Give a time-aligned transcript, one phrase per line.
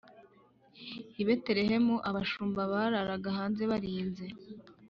[1.21, 4.25] I betelehemu abashumba bararaga hanze barinze